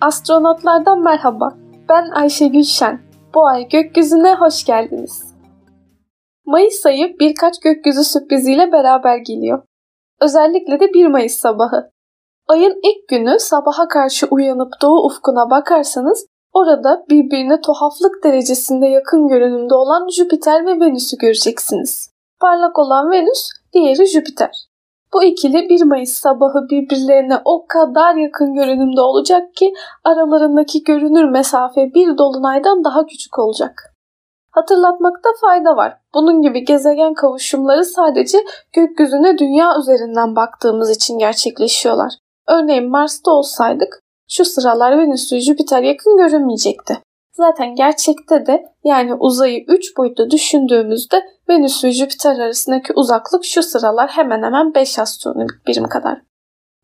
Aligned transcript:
Astronotlardan 0.00 1.02
merhaba. 1.02 1.48
Ben 1.88 2.10
Ayşe 2.10 2.48
Gülşen. 2.48 3.00
Bu 3.34 3.46
ay 3.46 3.68
gökyüzüne 3.68 4.34
hoş 4.34 4.64
geldiniz. 4.64 5.34
Mayıs 6.46 6.86
ayı 6.86 7.18
birkaç 7.20 7.60
gökyüzü 7.60 8.04
sürpriziyle 8.04 8.72
beraber 8.72 9.16
geliyor. 9.16 9.62
Özellikle 10.20 10.80
de 10.80 10.94
1 10.94 11.06
Mayıs 11.06 11.36
sabahı. 11.36 11.90
Ayın 12.48 12.74
ilk 12.82 13.08
günü 13.08 13.38
sabaha 13.38 13.88
karşı 13.88 14.26
uyanıp 14.30 14.72
doğu 14.82 15.06
ufkuna 15.06 15.50
bakarsanız 15.50 16.26
orada 16.52 17.04
birbirine 17.10 17.60
tuhaflık 17.60 18.24
derecesinde 18.24 18.86
yakın 18.86 19.28
görünümde 19.28 19.74
olan 19.74 20.08
Jüpiter 20.08 20.66
ve 20.66 20.80
Venüs'ü 20.80 21.16
göreceksiniz. 21.16 22.10
Parlak 22.40 22.78
olan 22.78 23.10
Venüs, 23.10 23.50
diğeri 23.72 24.06
Jüpiter. 24.06 24.66
Bu 25.14 25.24
ikili 25.24 25.68
1 25.68 25.82
Mayıs 25.82 26.12
sabahı 26.12 26.68
birbirlerine 26.70 27.38
o 27.44 27.66
kadar 27.66 28.14
yakın 28.14 28.54
görünümde 28.54 29.00
olacak 29.00 29.54
ki 29.54 29.74
aralarındaki 30.04 30.82
görünür 30.84 31.24
mesafe 31.24 31.94
bir 31.94 32.18
dolunaydan 32.18 32.84
daha 32.84 33.06
küçük 33.06 33.38
olacak. 33.38 33.94
Hatırlatmakta 34.50 35.28
fayda 35.40 35.76
var. 35.76 35.98
Bunun 36.14 36.42
gibi 36.42 36.64
gezegen 36.64 37.14
kavuşumları 37.14 37.84
sadece 37.84 38.38
gökyüzüne 38.72 39.38
dünya 39.38 39.78
üzerinden 39.78 40.36
baktığımız 40.36 40.90
için 40.90 41.18
gerçekleşiyorlar. 41.18 42.12
Örneğin 42.48 42.90
Mars'ta 42.90 43.30
olsaydık 43.30 44.00
şu 44.30 44.44
sıralar 44.44 44.98
Venüs 44.98 45.32
ve 45.32 45.40
Jüpiter 45.40 45.82
yakın 45.82 46.16
görünmeyecekti. 46.16 46.98
Zaten 47.32 47.74
gerçekte 47.74 48.46
de 48.46 48.64
yani 48.84 49.14
uzayı 49.14 49.64
3 49.68 49.96
boyutlu 49.96 50.30
düşündüğümüzde 50.30 51.22
Venüs 51.48 51.84
ve 51.84 51.90
Jüpiter 51.90 52.38
arasındaki 52.38 52.92
uzaklık 52.96 53.44
şu 53.44 53.62
sıralar 53.62 54.10
hemen 54.10 54.42
hemen 54.42 54.74
5 54.74 54.98
astronomik 54.98 55.66
birim 55.66 55.88
kadar. 55.88 56.22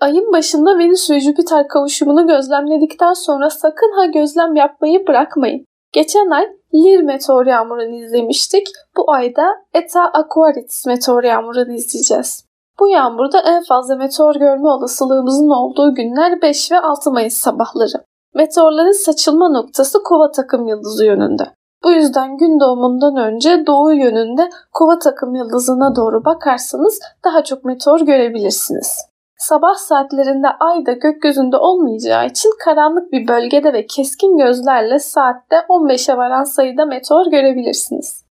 Ayın 0.00 0.32
başında 0.32 0.78
Venüs 0.78 1.10
ve 1.10 1.20
Jüpiter 1.20 1.68
kavuşumunu 1.68 2.26
gözlemledikten 2.26 3.12
sonra 3.12 3.50
sakın 3.50 3.92
ha 3.96 4.06
gözlem 4.06 4.56
yapmayı 4.56 5.06
bırakmayın. 5.06 5.64
Geçen 5.92 6.30
ay 6.30 6.46
Lir 6.74 7.02
meteor 7.02 7.46
yağmurunu 7.46 7.94
izlemiştik. 7.94 8.68
Bu 8.96 9.12
ayda 9.12 9.46
Eta 9.74 10.00
Aquarius 10.00 10.86
meteor 10.86 11.24
yağmurunu 11.24 11.72
izleyeceğiz. 11.72 12.46
Bu 12.80 12.88
yağmurda 12.88 13.40
en 13.40 13.62
fazla 13.62 13.96
meteor 13.96 14.34
görme 14.34 14.68
olasılığımızın 14.68 15.50
olduğu 15.50 15.94
günler 15.94 16.42
5 16.42 16.72
ve 16.72 16.80
6 16.80 17.10
Mayıs 17.10 17.34
sabahları. 17.34 18.04
Meteorların 18.34 19.04
saçılma 19.04 19.48
noktası 19.48 20.02
kova 20.02 20.30
takım 20.30 20.68
yıldızı 20.68 21.06
yönünde. 21.06 21.44
Bu 21.84 21.92
yüzden 21.92 22.36
gün 22.36 22.60
doğumundan 22.60 23.16
önce 23.16 23.66
doğu 23.66 23.92
yönünde 23.92 24.50
kova 24.72 24.98
takım 24.98 25.34
yıldızına 25.34 25.96
doğru 25.96 26.24
bakarsanız 26.24 27.00
daha 27.24 27.44
çok 27.44 27.64
meteor 27.64 28.00
görebilirsiniz. 28.00 28.98
Sabah 29.38 29.74
saatlerinde 29.74 30.48
ay 30.60 30.86
da 30.86 30.92
gökyüzünde 30.92 31.56
olmayacağı 31.56 32.26
için 32.26 32.50
karanlık 32.64 33.12
bir 33.12 33.28
bölgede 33.28 33.72
ve 33.72 33.86
keskin 33.86 34.36
gözlerle 34.38 34.98
saatte 34.98 35.56
15'e 35.56 36.16
varan 36.16 36.44
sayıda 36.44 36.84
meteor 36.84 37.26
görebilirsiniz. 37.26 38.24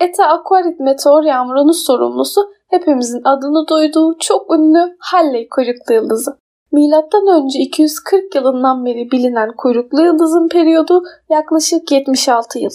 Eta 0.00 0.24
Aquarit 0.26 0.80
meteor 0.80 1.22
yağmurunun 1.22 1.72
sorumlusu 1.72 2.40
hepimizin 2.68 3.22
adını 3.24 3.68
duyduğu 3.68 4.18
çok 4.18 4.54
ünlü 4.54 4.96
Halley 4.98 5.48
kuyruklu 5.48 5.94
yıldızı. 5.94 6.38
Milattan 6.72 7.26
önce 7.26 7.58
240 7.58 8.34
yılından 8.34 8.84
beri 8.84 9.10
bilinen 9.10 9.52
kuyruklu 9.56 10.02
yıldızın 10.02 10.48
periyodu 10.48 11.02
yaklaşık 11.28 11.92
76 11.92 12.58
yıl. 12.58 12.70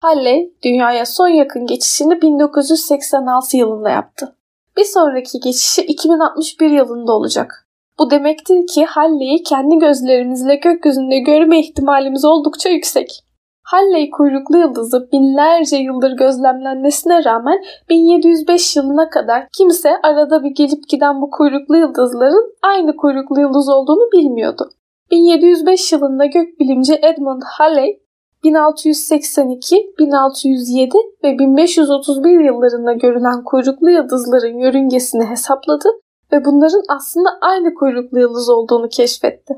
Halley 0.00 0.54
dünyaya 0.64 1.06
son 1.06 1.28
yakın 1.28 1.66
geçişini 1.66 2.22
1986 2.22 3.56
yılında 3.56 3.90
yaptı. 3.90 4.36
Bir 4.76 4.84
sonraki 4.84 5.40
geçişi 5.40 5.82
2061 5.82 6.70
yılında 6.70 7.12
olacak. 7.12 7.66
Bu 7.98 8.10
demektir 8.10 8.66
ki 8.66 8.84
Halley'i 8.84 9.42
kendi 9.42 9.78
gözlerimizle 9.78 10.54
gökyüzünde 10.54 11.18
görme 11.18 11.60
ihtimalimiz 11.60 12.24
oldukça 12.24 12.68
yüksek. 12.68 13.24
Halley 13.70 14.10
kuyruklu 14.10 14.58
yıldızı 14.58 15.08
binlerce 15.12 15.76
yıldır 15.76 16.12
gözlemlenmesine 16.16 17.24
rağmen 17.24 17.64
1705 17.88 18.76
yılına 18.76 19.10
kadar 19.10 19.48
kimse 19.58 19.90
arada 20.02 20.44
bir 20.44 20.50
gelip 20.50 20.88
giden 20.88 21.22
bu 21.22 21.30
kuyruklu 21.30 21.76
yıldızların 21.76 22.54
aynı 22.62 22.96
kuyruklu 22.96 23.40
yıldız 23.40 23.68
olduğunu 23.68 24.12
bilmiyordu. 24.12 24.70
1705 25.10 25.92
yılında 25.92 26.26
gökbilimci 26.26 26.94
Edmund 27.02 27.42
Halley 27.44 28.02
1682, 28.44 29.94
1607 29.98 30.96
ve 31.24 31.38
1531 31.38 32.40
yıllarında 32.40 32.92
görülen 32.92 33.44
kuyruklu 33.44 33.90
yıldızların 33.90 34.58
yörüngesini 34.58 35.24
hesapladı 35.24 35.88
ve 36.32 36.44
bunların 36.44 36.82
aslında 36.96 37.28
aynı 37.40 37.74
kuyruklu 37.74 38.20
yıldız 38.20 38.48
olduğunu 38.48 38.88
keşfetti. 38.88 39.54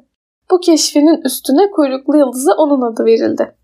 Bu 0.51 0.61
keşfinin 0.61 1.21
üstüne 1.25 1.71
kuyruklu 1.71 2.17
yıldıza 2.17 2.53
onun 2.53 2.93
adı 2.93 3.05
verildi. 3.05 3.62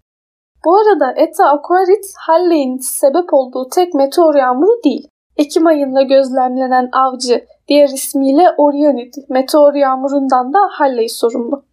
Bu 0.65 0.77
arada 0.77 1.15
Eta 1.17 1.45
Aquaris 1.45 2.15
Halley'in 2.27 2.79
sebep 2.79 3.35
olduğu 3.35 3.69
tek 3.69 3.95
meteor 3.95 4.35
yağmuru 4.35 4.83
değil. 4.85 5.09
Ekim 5.37 5.67
ayında 5.67 6.03
gözlemlenen 6.03 6.89
avcı, 6.93 7.45
diğer 7.69 7.89
ismiyle 7.89 8.51
Orionid 8.59 9.15
meteor 9.29 9.75
yağmurundan 9.75 10.53
da 10.53 10.59
Halley 10.71 11.09
sorumlu. 11.09 11.65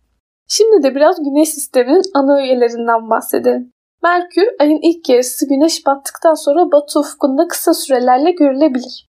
Şimdi 0.48 0.84
de 0.84 0.96
biraz 0.96 1.24
Güneş 1.24 1.50
sisteminin 1.50 2.02
ana 2.14 2.42
üyelerinden 2.42 3.10
bahsedelim. 3.10 3.72
Merkür 4.04 4.48
ayın 4.60 4.80
ilk 4.82 5.10
yarısı 5.10 5.50
güneş 5.50 5.86
battıktan 5.86 6.34
sonra 6.34 6.72
batı 6.72 7.00
ufkunda 7.00 7.48
kısa 7.48 7.74
sürelerle 7.74 8.32
görülebilir. 8.32 9.08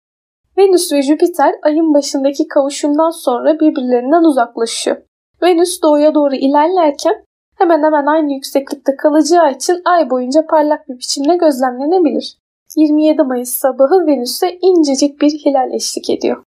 Venüs 0.59 0.92
ve 0.92 1.03
Jüpiter 1.03 1.54
ayın 1.62 1.94
başındaki 1.94 2.48
kavuşumdan 2.48 3.10
sonra 3.10 3.60
birbirlerinden 3.60 4.25
uzaklaşıyor. 4.25 4.97
Venüs 5.42 5.82
doğuya 5.82 6.15
doğru 6.15 6.34
ilerlerken 6.34 7.25
hemen 7.58 7.82
hemen 7.82 8.06
aynı 8.06 8.32
yükseklikte 8.32 8.96
kalacağı 8.96 9.52
için 9.52 9.82
ay 9.84 10.10
boyunca 10.10 10.46
parlak 10.46 10.88
bir 10.88 10.94
biçimde 10.94 11.36
gözlemlenebilir. 11.36 12.38
27 12.76 13.22
Mayıs 13.22 13.50
sabahı 13.50 14.06
Venüs'e 14.06 14.58
incecik 14.62 15.20
bir 15.20 15.30
hilal 15.30 15.72
eşlik 15.72 16.10
ediyor. 16.10 16.42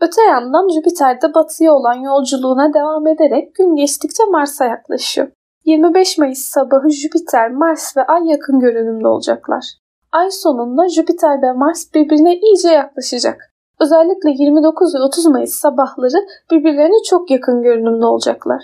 Öte 0.00 0.22
yandan 0.22 0.68
Jüpiter 0.68 1.22
de 1.22 1.34
batıya 1.34 1.72
olan 1.72 1.94
yolculuğuna 1.94 2.74
devam 2.74 3.06
ederek 3.06 3.54
gün 3.54 3.76
geçtikçe 3.76 4.22
Mars'a 4.24 4.64
yaklaşıyor. 4.64 5.28
25 5.64 6.18
Mayıs 6.18 6.38
sabahı 6.38 6.90
Jüpiter, 6.90 7.50
Mars 7.50 7.96
ve 7.96 8.02
Ay 8.02 8.28
yakın 8.28 8.60
görünümde 8.60 9.08
olacaklar. 9.08 9.64
Ay 10.12 10.30
sonunda 10.30 10.88
Jüpiter 10.88 11.42
ve 11.42 11.52
Mars 11.52 11.94
birbirine 11.94 12.36
iyice 12.36 12.68
yaklaşacak. 12.68 13.52
Özellikle 13.80 14.30
29 14.30 14.94
ve 14.94 14.98
30 14.98 15.26
Mayıs 15.26 15.54
sabahları 15.54 16.26
birbirlerine 16.50 17.02
çok 17.04 17.30
yakın 17.30 17.62
görünümde 17.62 18.06
olacaklar. 18.06 18.62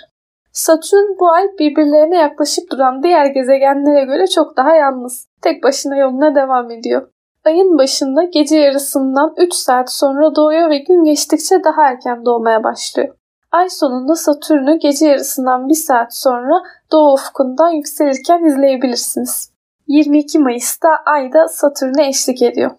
Satürn 0.54 1.18
bu 1.20 1.30
ay 1.30 1.44
birbirlerine 1.58 2.16
yaklaşıp 2.16 2.70
duran 2.70 3.02
diğer 3.02 3.26
gezegenlere 3.26 4.04
göre 4.04 4.26
çok 4.26 4.56
daha 4.56 4.74
yalnız. 4.74 5.28
Tek 5.42 5.62
başına 5.64 5.96
yoluna 5.96 6.34
devam 6.34 6.70
ediyor. 6.70 7.08
Ayın 7.44 7.78
başında 7.78 8.22
gece 8.24 8.56
yarısından 8.56 9.34
3 9.36 9.54
saat 9.54 9.92
sonra 9.92 10.36
doğuyor 10.36 10.70
ve 10.70 10.78
gün 10.78 11.04
geçtikçe 11.04 11.64
daha 11.64 11.82
erken 11.90 12.24
doğmaya 12.24 12.64
başlıyor. 12.64 13.14
Ay 13.52 13.68
sonunda 13.68 14.14
Satürn'ü 14.14 14.78
gece 14.78 15.06
yarısından 15.06 15.68
1 15.68 15.74
saat 15.74 16.14
sonra 16.16 16.62
doğu 16.92 17.12
ufkundan 17.12 17.70
yükselirken 17.70 18.44
izleyebilirsiniz. 18.44 19.52
22 19.86 20.38
Mayıs'ta 20.38 20.88
Ay 21.06 21.32
da 21.32 21.48
Satürn'e 21.48 22.08
eşlik 22.08 22.42
ediyor. 22.42 22.70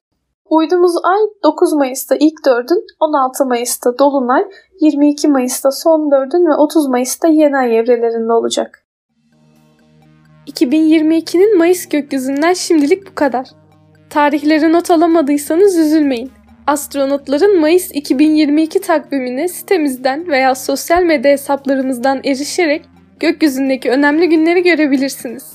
Uydumuz 0.49 0.91
ay 1.03 1.19
9 1.43 1.73
Mayıs'ta 1.73 2.15
ilk 2.15 2.45
dördün, 2.45 2.85
16 2.99 3.45
Mayıs'ta 3.45 3.97
Dolunay, 3.99 4.43
22 4.81 5.27
Mayıs'ta 5.27 5.71
son 5.71 6.11
dördün 6.11 6.49
ve 6.49 6.55
30 6.55 6.87
Mayıs'ta 6.87 7.27
yeni 7.27 7.57
ay 7.57 7.77
evrelerinde 7.77 8.33
olacak. 8.33 8.85
2022'nin 10.47 11.57
Mayıs 11.57 11.89
gökyüzünden 11.89 12.53
şimdilik 12.53 13.11
bu 13.11 13.15
kadar. 13.15 13.47
Tarihleri 14.09 14.73
not 14.73 14.91
alamadıysanız 14.91 15.77
üzülmeyin. 15.77 16.31
Astronotların 16.67 17.59
Mayıs 17.59 17.91
2022 17.91 18.81
takvimine 18.81 19.47
sitemizden 19.47 20.27
veya 20.27 20.55
sosyal 20.55 21.03
medya 21.03 21.31
hesaplarımızdan 21.31 22.21
erişerek 22.23 22.85
gökyüzündeki 23.19 23.89
önemli 23.89 24.29
günleri 24.29 24.63
görebilirsiniz. 24.63 25.54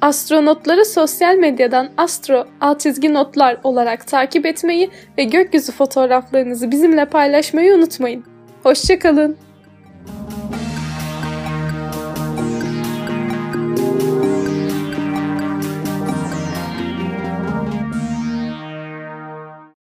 Astronotları 0.00 0.84
sosyal 0.84 1.34
medyadan 1.34 1.90
astro 1.96 2.46
alt 2.60 2.80
çizgi 2.80 3.14
notlar 3.14 3.56
olarak 3.64 4.06
takip 4.06 4.46
etmeyi 4.46 4.90
ve 5.18 5.24
gökyüzü 5.24 5.72
fotoğraflarınızı 5.72 6.70
bizimle 6.70 7.04
paylaşmayı 7.04 7.74
unutmayın. 7.74 8.24
Hoşçakalın. 8.62 9.36